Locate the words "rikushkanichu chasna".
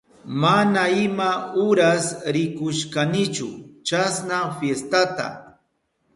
2.39-4.39